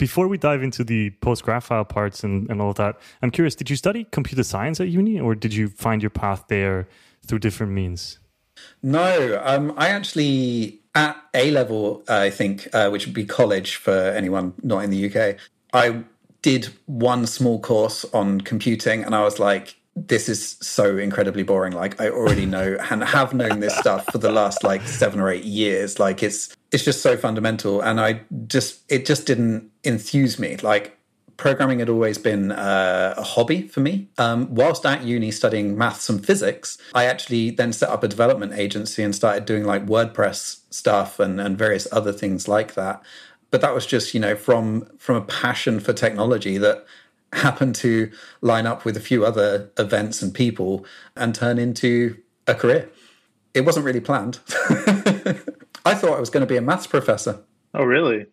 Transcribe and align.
Before 0.00 0.28
we 0.28 0.38
dive 0.38 0.62
into 0.62 0.82
the 0.82 1.10
PostGraphile 1.20 1.86
parts 1.86 2.24
and, 2.24 2.48
and 2.48 2.62
all 2.62 2.70
of 2.70 2.76
that, 2.76 2.98
I'm 3.20 3.30
curious, 3.30 3.54
did 3.54 3.68
you 3.68 3.76
study 3.76 4.06
computer 4.10 4.42
science 4.42 4.80
at 4.80 4.88
uni 4.88 5.20
or 5.20 5.34
did 5.34 5.52
you 5.52 5.68
find 5.68 6.02
your 6.02 6.08
path 6.08 6.46
there 6.48 6.88
through 7.26 7.40
different 7.40 7.72
means? 7.72 8.18
No, 8.82 9.38
um, 9.44 9.74
I 9.76 9.88
actually, 9.88 10.80
at 10.94 11.22
A 11.34 11.50
level, 11.50 12.02
I 12.08 12.30
think, 12.30 12.66
uh, 12.72 12.88
which 12.88 13.04
would 13.04 13.14
be 13.14 13.26
college 13.26 13.76
for 13.76 13.92
anyone 13.92 14.54
not 14.62 14.84
in 14.84 14.88
the 14.88 15.04
UK, 15.04 15.36
I 15.74 16.02
did 16.40 16.70
one 16.86 17.26
small 17.26 17.60
course 17.60 18.06
on 18.14 18.40
computing 18.40 19.04
and 19.04 19.14
I 19.14 19.22
was 19.22 19.38
like, 19.38 19.76
this 19.96 20.28
is 20.28 20.56
so 20.60 20.96
incredibly 20.96 21.42
boring. 21.42 21.72
Like 21.72 22.00
I 22.00 22.10
already 22.10 22.46
know 22.46 22.76
and 22.90 23.02
have 23.02 23.34
known 23.34 23.60
this 23.60 23.76
stuff 23.76 24.06
for 24.12 24.18
the 24.18 24.30
last 24.30 24.62
like 24.62 24.82
seven 24.82 25.20
or 25.20 25.30
eight 25.30 25.44
years. 25.44 25.98
Like 25.98 26.22
it's 26.22 26.54
it's 26.70 26.84
just 26.84 27.02
so 27.02 27.16
fundamental, 27.16 27.80
and 27.80 28.00
I 28.00 28.22
just 28.46 28.80
it 28.90 29.04
just 29.04 29.26
didn't 29.26 29.70
enthuse 29.84 30.38
me. 30.38 30.56
Like 30.58 30.96
programming 31.36 31.78
had 31.78 31.88
always 31.88 32.18
been 32.18 32.52
uh, 32.52 33.14
a 33.16 33.22
hobby 33.22 33.66
for 33.66 33.80
me. 33.80 34.08
Um, 34.18 34.54
whilst 34.54 34.84
at 34.84 35.02
uni 35.02 35.30
studying 35.30 35.76
maths 35.76 36.08
and 36.08 36.24
physics, 36.24 36.76
I 36.94 37.06
actually 37.06 37.50
then 37.50 37.72
set 37.72 37.88
up 37.88 38.04
a 38.04 38.08
development 38.08 38.52
agency 38.52 39.02
and 39.02 39.14
started 39.14 39.46
doing 39.46 39.64
like 39.64 39.86
WordPress 39.86 40.60
stuff 40.70 41.18
and, 41.18 41.40
and 41.40 41.56
various 41.56 41.88
other 41.90 42.12
things 42.12 42.46
like 42.46 42.74
that. 42.74 43.02
But 43.50 43.62
that 43.62 43.74
was 43.74 43.86
just 43.86 44.14
you 44.14 44.20
know 44.20 44.36
from 44.36 44.88
from 44.98 45.16
a 45.16 45.22
passion 45.22 45.80
for 45.80 45.92
technology 45.92 46.58
that 46.58 46.86
happened 47.32 47.74
to 47.76 48.10
line 48.40 48.66
up 48.66 48.84
with 48.84 48.96
a 48.96 49.00
few 49.00 49.24
other 49.24 49.70
events 49.78 50.22
and 50.22 50.34
people 50.34 50.84
and 51.16 51.34
turn 51.34 51.58
into 51.58 52.16
a 52.46 52.54
career. 52.54 52.88
It 53.54 53.62
wasn't 53.62 53.86
really 53.86 54.00
planned. 54.00 54.40
I 55.84 55.94
thought 55.94 56.16
I 56.16 56.20
was 56.20 56.30
going 56.30 56.42
to 56.42 56.46
be 56.46 56.56
a 56.56 56.60
maths 56.60 56.86
professor. 56.86 57.40
Oh, 57.74 57.84
really? 57.84 58.26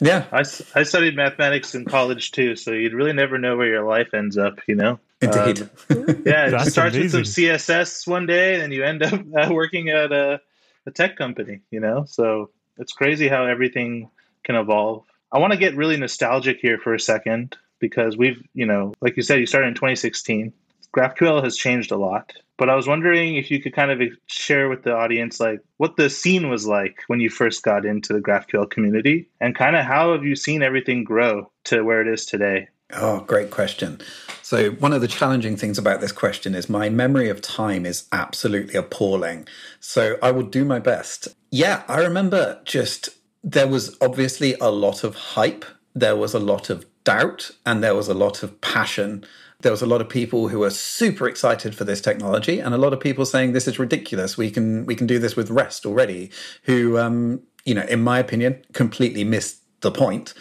Yeah. 0.00 0.24
I, 0.32 0.44
I 0.74 0.82
studied 0.82 1.16
mathematics 1.16 1.74
in 1.74 1.84
college 1.84 2.32
too, 2.32 2.56
so 2.56 2.72
you'd 2.72 2.94
really 2.94 3.12
never 3.12 3.38
know 3.38 3.56
where 3.56 3.66
your 3.66 3.84
life 3.84 4.14
ends 4.14 4.38
up, 4.38 4.60
you 4.66 4.74
know? 4.74 4.98
Indeed. 5.20 5.68
Um, 5.90 6.22
yeah, 6.24 6.46
it 6.46 6.60
starts 6.70 6.96
amazing. 6.96 7.20
with 7.20 7.28
some 7.28 7.44
CSS 7.44 8.06
one 8.06 8.26
day, 8.26 8.60
and 8.60 8.72
you 8.72 8.84
end 8.84 9.02
up 9.02 9.20
uh, 9.36 9.48
working 9.52 9.88
at 9.88 10.12
a, 10.12 10.40
a 10.86 10.90
tech 10.90 11.16
company, 11.16 11.60
you 11.70 11.80
know? 11.80 12.04
So 12.06 12.50
it's 12.78 12.92
crazy 12.92 13.28
how 13.28 13.44
everything 13.46 14.10
can 14.44 14.54
evolve. 14.54 15.04
I 15.32 15.38
want 15.38 15.52
to 15.52 15.58
get 15.58 15.76
really 15.76 15.96
nostalgic 15.96 16.58
here 16.60 16.78
for 16.78 16.94
a 16.94 17.00
second 17.00 17.56
because 17.78 18.16
we've, 18.16 18.42
you 18.54 18.66
know, 18.66 18.94
like 19.00 19.16
you 19.16 19.22
said, 19.22 19.40
you 19.40 19.46
started 19.46 19.68
in 19.68 19.74
2016. 19.74 20.52
GraphQL 20.94 21.42
has 21.44 21.56
changed 21.56 21.92
a 21.92 21.96
lot. 21.96 22.32
But 22.58 22.68
I 22.68 22.74
was 22.74 22.88
wondering 22.88 23.36
if 23.36 23.52
you 23.52 23.62
could 23.62 23.72
kind 23.72 23.90
of 23.90 24.02
share 24.26 24.68
with 24.68 24.82
the 24.82 24.92
audience 24.92 25.38
like 25.38 25.60
what 25.76 25.96
the 25.96 26.10
scene 26.10 26.50
was 26.50 26.66
like 26.66 26.98
when 27.06 27.20
you 27.20 27.30
first 27.30 27.62
got 27.62 27.86
into 27.86 28.12
the 28.12 28.18
GraphQL 28.18 28.68
community 28.68 29.28
and 29.40 29.54
kind 29.54 29.76
of 29.76 29.84
how 29.84 30.12
have 30.12 30.24
you 30.24 30.34
seen 30.34 30.62
everything 30.62 31.04
grow 31.04 31.50
to 31.64 31.82
where 31.82 32.02
it 32.02 32.12
is 32.12 32.26
today? 32.26 32.68
Oh, 32.94 33.20
great 33.20 33.50
question. 33.50 34.00
So, 34.42 34.70
one 34.70 34.94
of 34.94 35.02
the 35.02 35.08
challenging 35.08 35.56
things 35.56 35.78
about 35.78 36.00
this 36.00 36.10
question 36.10 36.54
is 36.54 36.70
my 36.70 36.88
memory 36.88 37.28
of 37.28 37.42
time 37.42 37.84
is 37.84 38.08
absolutely 38.12 38.74
appalling. 38.76 39.46
So, 39.78 40.16
I 40.22 40.30
will 40.30 40.46
do 40.46 40.64
my 40.64 40.78
best. 40.78 41.28
Yeah, 41.50 41.82
I 41.86 42.00
remember 42.00 42.60
just 42.64 43.10
there 43.44 43.68
was 43.68 43.96
obviously 44.00 44.54
a 44.54 44.70
lot 44.70 45.04
of 45.04 45.14
hype, 45.14 45.66
there 45.94 46.16
was 46.16 46.32
a 46.32 46.38
lot 46.38 46.70
of 46.70 46.86
doubt, 47.08 47.50
and 47.64 47.82
there 47.82 47.94
was 47.94 48.08
a 48.08 48.14
lot 48.14 48.42
of 48.42 48.60
passion 48.60 49.24
there 49.60 49.72
was 49.72 49.82
a 49.82 49.86
lot 49.86 50.00
of 50.00 50.08
people 50.08 50.48
who 50.48 50.60
were 50.60 50.70
super 50.70 51.28
excited 51.28 51.74
for 51.74 51.84
this 51.84 52.00
technology, 52.00 52.60
and 52.60 52.74
a 52.74 52.78
lot 52.78 52.92
of 52.92 53.00
people 53.00 53.24
saying 53.24 53.52
this 53.52 53.66
is 53.66 53.78
ridiculous. 53.78 54.38
We 54.38 54.50
can 54.50 54.86
we 54.86 54.94
can 54.94 55.06
do 55.06 55.18
this 55.18 55.34
with 55.34 55.50
REST 55.50 55.84
already. 55.84 56.30
Who, 56.64 56.96
um, 56.96 57.42
you 57.64 57.74
know, 57.74 57.82
in 57.82 58.00
my 58.00 58.20
opinion, 58.20 58.62
completely 58.72 59.24
missed 59.24 59.60
the 59.80 59.90
point. 59.90 60.32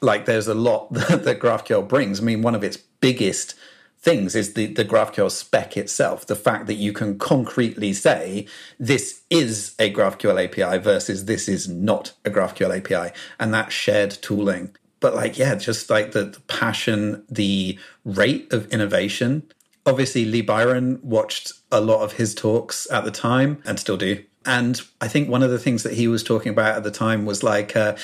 Like, 0.00 0.24
there's 0.24 0.48
a 0.48 0.54
lot 0.54 0.92
that, 0.92 1.22
that 1.24 1.38
GraphQL 1.38 1.86
brings. 1.86 2.20
I 2.20 2.24
mean, 2.24 2.42
one 2.42 2.56
of 2.56 2.64
its 2.64 2.76
biggest 2.76 3.54
things 3.98 4.34
is 4.34 4.54
the, 4.54 4.66
the 4.66 4.84
GraphQL 4.84 5.30
spec 5.30 5.76
itself. 5.76 6.26
The 6.26 6.36
fact 6.36 6.66
that 6.66 6.74
you 6.74 6.92
can 6.92 7.18
concretely 7.18 7.92
say 7.92 8.46
this 8.78 9.22
is 9.30 9.74
a 9.78 9.92
GraphQL 9.92 10.44
API 10.44 10.78
versus 10.78 11.24
this 11.26 11.48
is 11.48 11.68
not 11.68 12.14
a 12.24 12.30
GraphQL 12.30 12.78
API, 12.78 13.14
and 13.38 13.54
that 13.54 13.70
shared 13.70 14.10
tooling 14.10 14.74
but 15.00 15.14
like 15.14 15.38
yeah 15.38 15.54
just 15.54 15.90
like 15.90 16.12
the, 16.12 16.24
the, 16.24 16.40
passion 16.40 17.24
the 17.28 17.78
rate 18.04 18.52
of 18.52 18.66
innovation. 18.72 19.42
Obviously 19.84 20.24
lee 20.24 20.42
byron 20.42 20.98
watched 21.02 21.52
a 21.70 21.80
lot 21.80 22.02
of 22.02 22.14
his 22.14 22.34
talks 22.34 22.90
at 22.90 23.04
the 23.04 23.10
time 23.10 23.62
and 23.64 23.78
still 23.78 23.96
do. 23.96 24.24
And 24.44 24.80
i 25.00 25.08
think 25.08 25.28
one 25.28 25.42
of 25.42 25.50
the 25.50 25.58
things 25.58 25.82
that 25.82 25.94
he 25.94 26.08
was 26.08 26.22
talking 26.22 26.50
about 26.50 26.76
at 26.76 26.84
the 26.84 26.90
time 26.90 27.24
was 27.26 27.42
like 27.42 27.76
uh, 27.76 27.96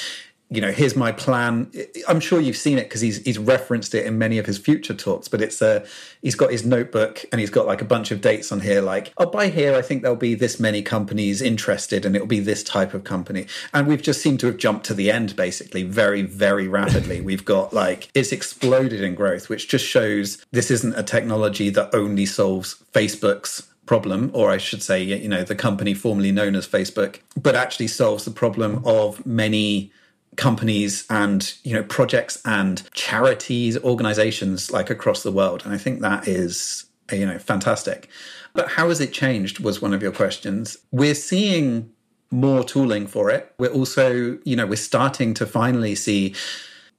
you 0.53 0.61
know, 0.61 0.71
here's 0.71 0.95
my 0.95 1.13
plan. 1.13 1.71
I'm 2.07 2.21
sure 2.21 2.39
you've 2.39 2.59
seen 2.59 2.77
it 2.77 2.85
because 2.85 3.01
he's 3.01 3.25
he's 3.25 3.39
referenced 3.39 3.95
it 3.95 4.05
in 4.05 4.19
many 4.19 4.37
of 4.37 4.45
his 4.45 4.59
future 4.59 4.93
talks. 4.93 5.27
But 5.27 5.41
it's 5.41 5.63
a 5.63 5.85
he's 6.21 6.35
got 6.35 6.51
his 6.51 6.65
notebook 6.65 7.25
and 7.33 7.41
he's 7.41 7.49
got 7.49 7.67
like 7.67 7.81
a 7.81 7.87
bunch 7.87 8.11
of 8.11 8.21
dates 8.21 8.53
on 8.53 8.61
here. 8.61 8.83
Like, 8.83 9.15
oh, 9.17 9.27
by 9.27 9.49
here, 9.49 9.75
I 9.75 9.81
think 9.81 10.03
there'll 10.03 10.17
be 10.17 10.35
this 10.35 10.61
many 10.61 10.83
companies 10.83 11.41
interested, 11.41 12.05
and 12.05 12.15
it'll 12.15 12.29
be 12.29 12.41
this 12.41 12.63
type 12.63 12.93
of 12.93 13.03
company. 13.03 13.47
And 13.73 13.87
we've 13.87 14.03
just 14.03 14.21
seemed 14.21 14.41
to 14.41 14.47
have 14.47 14.59
jumped 14.59 14.85
to 14.87 14.95
the 14.95 15.11
end 15.11 15.37
basically 15.37 15.85
very 15.85 16.21
very 16.23 16.69
rapidly. 16.69 17.21
we've 17.23 17.47
got 17.47 17.73
like 17.73 18.11
it's 18.13 18.31
exploded 18.31 19.01
in 19.01 19.15
growth, 19.15 19.49
which 19.49 19.69
just 19.69 19.87
shows 19.87 20.45
this 20.51 20.71
isn't 20.71 20.99
a 20.99 21.03
technology 21.03 21.71
that 21.71 21.95
only 21.95 22.27
solves 22.27 22.77
Facebook's 22.93 23.69
problem, 23.87 24.31
or 24.35 24.51
I 24.51 24.59
should 24.59 24.83
say, 24.83 25.03
you 25.03 25.29
know, 25.29 25.45
the 25.45 25.55
company 25.55 25.95
formerly 25.95 26.31
known 26.31 26.55
as 26.57 26.69
Facebook, 26.69 27.21
but 27.41 27.55
actually 27.55 27.89
solves 27.89 28.25
the 28.25 28.31
problem 28.31 28.83
of 28.85 29.25
many 29.27 29.93
companies 30.37 31.05
and 31.11 31.55
you 31.63 31.75
know 31.75 31.83
projects 31.83 32.41
and 32.45 32.91
charities 32.95 33.77
organizations 33.79 34.71
like 34.71 34.91
across 34.91 35.23
the 35.23 35.33
world. 35.33 35.63
And 35.65 35.75
i 35.75 35.79
think 35.79 36.01
that 36.01 36.27
is 36.27 36.87
you 37.11 37.27
know 37.27 37.39
fantastic. 37.39 38.09
But 38.55 38.69
how 38.69 38.89
has 38.89 39.01
it 39.01 39.13
changed 39.13 39.61
was 39.61 39.81
one 39.81 39.95
of 39.95 40.03
your 40.03 40.13
questions. 40.13 40.77
We're 40.91 41.15
seeing 41.15 41.91
more 42.31 42.65
tooling 42.65 43.07
for 43.07 43.31
it. 43.31 43.53
We're 43.59 43.73
also 43.73 44.39
you 44.45 44.57
know 44.57 44.67
we're 44.67 44.77
starting 44.77 45.35
to 45.35 45.47
finally 45.47 45.95
see 45.95 46.35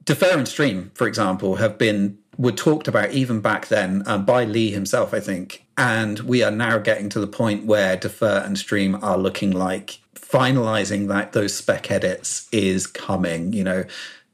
defer 0.04 0.36
and 0.36 0.46
stream 0.46 0.90
for 0.94 1.06
example 1.06 1.56
have 1.56 1.78
been 1.78 2.18
were 2.38 2.52
talked 2.52 2.88
about 2.88 3.10
even 3.12 3.40
back 3.40 3.68
then 3.68 4.02
um, 4.06 4.24
by 4.24 4.44
lee 4.44 4.70
himself 4.70 5.12
i 5.14 5.20
think 5.20 5.64
and 5.76 6.20
we 6.20 6.42
are 6.42 6.50
now 6.50 6.78
getting 6.78 7.08
to 7.08 7.20
the 7.20 7.26
point 7.26 7.66
where 7.66 7.96
defer 7.96 8.38
and 8.44 8.58
stream 8.58 8.96
are 9.02 9.18
looking 9.18 9.50
like 9.50 9.98
finalizing 10.34 11.06
that 11.08 11.32
those 11.32 11.54
spec 11.54 11.90
edits 11.90 12.48
is 12.50 12.88
coming. 12.88 13.52
You 13.52 13.64
know, 13.64 13.84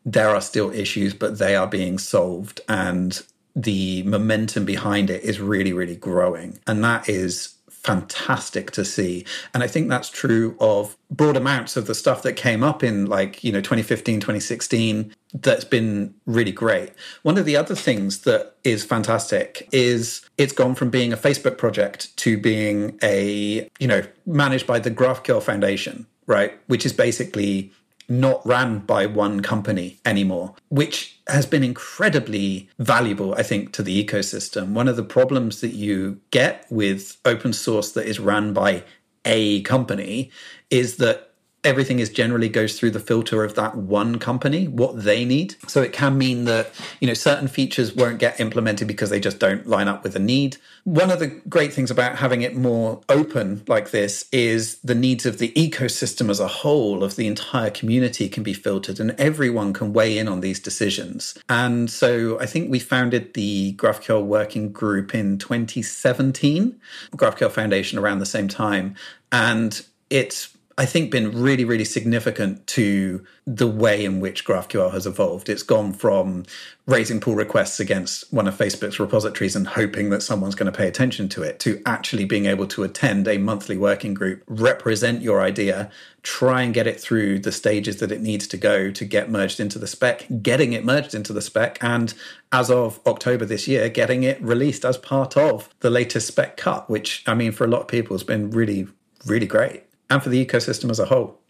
there 0.05 0.31
are 0.31 0.41
still 0.41 0.71
issues, 0.71 1.13
but 1.13 1.39
they 1.39 1.55
are 1.57 1.67
being 1.67 1.99
solved, 1.99 2.61
and 2.69 3.23
the 3.55 4.03
momentum 4.05 4.65
behind 4.65 5.11
it 5.11 5.23
is 5.23 5.41
really, 5.41 5.73
really 5.73 5.97
growing, 5.97 6.59
and 6.67 6.83
that 6.85 7.09
is 7.09 7.55
fantastic 7.83 8.71
to 8.73 8.85
see. 8.85 9.25
And 9.55 9.63
I 9.63 9.67
think 9.67 9.89
that's 9.89 10.11
true 10.11 10.57
of 10.61 10.97
broad 11.11 11.37
amounts 11.37 11.77
of 11.77 11.87
the 11.87 11.95
stuff 11.95 12.23
that 12.23 12.35
came 12.35 12.63
up 12.63 12.85
in 12.85 13.07
like, 13.07 13.43
you 13.43 13.51
know, 13.53 13.61
2015, 13.61 14.21
2016, 14.21 15.15
that's 15.35 15.65
been 15.65 16.15
really 16.27 16.53
great. 16.53 16.93
One 17.23 17.39
of 17.39 17.47
the 17.47 17.57
other 17.57 17.75
things 17.75 18.21
that 18.21 18.55
is 18.65 18.85
fantastic 18.85 19.69
is 19.73 20.23
it's 20.37 20.53
gone 20.53 20.75
from 20.75 20.91
being 20.91 21.13
a 21.13 21.17
Facebook 21.17 21.57
project 21.57 22.15
to 22.19 22.37
being 22.37 22.99
a, 23.03 23.69
you 23.79 23.89
know, 23.89 24.03
managed 24.27 24.67
by 24.67 24.79
the 24.79 24.91
GraphQL 24.91 25.43
Foundation, 25.43 26.07
right? 26.27 26.53
Which 26.67 26.85
is 26.85 26.93
basically 26.93 27.73
not 28.11 28.45
ran 28.45 28.81
by 28.81 29.07
one 29.07 29.41
company 29.41 29.99
anymore, 30.05 30.55
which 30.69 31.19
has 31.29 31.47
been 31.47 31.63
incredibly 31.63 32.69
valuable, 32.79 33.35
I 33.35 33.43
think, 33.43 33.73
to 33.75 33.83
the 33.83 34.05
ecosystem. 34.05 34.73
One 34.73 34.89
of 34.89 34.97
the 34.97 35.05
problems 35.05 35.61
that 35.61 35.75
you 35.75 36.21
get 36.31 36.67
with 36.71 37.19
open 37.25 37.53
source 37.53 37.93
that 37.93 38.07
is 38.07 38.19
run 38.19 38.53
by 38.53 38.85
a 39.25 39.63
company 39.63 40.31
is 40.71 40.97
that 40.97 41.30
everything 41.63 41.99
is 41.99 42.09
generally 42.09 42.49
goes 42.49 42.79
through 42.79 42.91
the 42.91 43.01
filter 43.01 43.45
of 43.45 43.55
that 43.55 43.77
one 43.77 44.19
company 44.19 44.67
what 44.67 45.05
they 45.05 45.25
need. 45.25 45.57
So 45.69 45.83
it 45.83 45.93
can 45.93 46.17
mean 46.17 46.45
that 46.45 46.71
you 47.01 47.07
know 47.07 47.15
certain 47.15 47.49
features 47.49 47.95
won't 47.95 48.19
get 48.19 48.41
implemented 48.41 48.89
because 48.89 49.11
they 49.11 49.21
just 49.21 49.39
don't 49.39 49.67
line 49.67 49.89
up 49.89 50.03
with 50.03 50.15
the 50.15 50.19
need. 50.19 50.57
One 50.85 51.11
of 51.11 51.19
the 51.19 51.27
great 51.27 51.73
things 51.73 51.91
about 51.91 52.17
having 52.17 52.43
it 52.43 52.57
more 52.57 53.01
open 53.09 53.63
like 53.69 53.91
this 53.91 54.27
is 54.33 54.79
the 54.79 54.95
needs 54.95 55.27
of 55.27 55.39
the 55.39 55.53
ecosystem 55.53 56.31
as 56.31 56.41
a 56.41 56.49
whole 56.49 57.05
of 57.05 57.17
the 57.17 57.27
entire 57.27 57.71
community 57.71 58.29
can 58.29 58.43
be 58.43 58.55
filtered 58.55 58.99
and 58.99 59.11
everyone 59.13 59.73
can 59.73 59.93
weigh 59.93 60.17
in 60.17 60.29
on 60.29 60.41
these 60.41 60.61
decisions. 60.61 61.39
And 61.49 61.91
so 61.91 62.41
i 62.41 62.47
think 62.47 62.71
we 62.71 62.79
founded 62.79 63.35
the 63.35 63.75
graphql 63.75 64.25
working 64.25 64.73
group 64.73 65.15
in 65.15 65.39
2017 65.39 66.81
graphql 67.17 67.51
foundation 67.51 67.99
around 67.99 68.19
the 68.19 68.27
same 68.27 68.49
time. 68.49 68.95
And 69.33 69.85
it's 70.09 70.57
I 70.81 70.87
think, 70.87 71.11
been 71.11 71.43
really, 71.43 71.67
really 71.67 71.85
significant 71.85 72.67
to 72.69 73.23
the 73.47 73.69
way 73.69 74.03
in 74.03 74.19
which 74.19 74.47
GraphQL 74.47 74.93
has 74.93 75.05
evolved. 75.05 75.51
It's 75.51 75.63
gone 75.63 75.93
from 75.93 76.47
raising 76.87 77.21
pull 77.21 77.35
requests 77.35 77.81
against 77.81 78.33
one 78.33 78.49
of 78.49 78.57
Facebook's 78.57 78.99
repositories 78.99 79.55
and 79.55 79.67
hoping 79.67 80.09
that 80.09 80.23
someone's 80.23 80.55
going 80.55 80.73
to 80.73 80.77
pay 80.77 80.89
attention 80.89 81.29
to 81.31 81.43
it 81.43 81.61
to 81.61 81.83
actually 81.85 82.25
being 82.25 82.47
able 82.47 82.67
to 82.69 82.83
attend 82.83 83.29
a 83.29 83.37
monthly 83.37 83.77
working 83.77 84.15
group, 84.15 84.43
represent 84.47 85.21
your 85.21 85.43
idea, 85.43 85.91
try 86.23 86.63
and 86.63 86.73
get 86.73 86.87
it 86.87 86.99
through 86.99 87.41
the 87.41 87.53
stages 87.53 87.99
that 87.99 88.11
it 88.11 88.23
needs 88.23 88.47
to 88.47 88.57
go 88.57 88.91
to 88.91 89.05
get 89.05 89.31
merged 89.31 89.61
into 89.61 89.79
the 89.79 89.87
spec, 89.87 90.27
getting 90.41 90.73
it 90.73 90.83
merged 90.83 91.15
into 91.15 91.35
the 91.35 91.43
spec, 91.43 91.77
and 91.83 92.15
as 92.53 92.71
of 92.71 93.01
October 93.07 93.45
this 93.45 93.69
year, 93.69 93.91
getting 93.91 94.23
it 94.23 94.41
released 94.41 94.87
as 94.87 94.97
part 94.97 95.37
of 95.37 95.69
the 95.81 95.91
latest 95.91 96.29
spec 96.29 96.57
cut, 96.57 96.89
which 96.89 97.23
I 97.27 97.35
mean, 97.35 97.53
for 97.53 97.65
a 97.65 97.69
lot 97.69 97.83
of 97.83 97.89
people 97.89 98.15
has 98.15 98.25
been 98.25 98.51
really, 98.51 98.89
really 99.27 99.47
great. 99.47 99.85
And 100.11 100.23
for 100.23 100.29
the 100.29 100.45
ecosystem 100.45 100.91
as 100.91 100.99
a 100.99 101.07
whole. 101.07 101.41